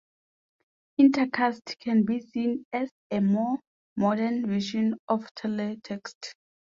[0.99, 3.59] Intercast can be seen as a more
[3.95, 6.33] modern version of teletext.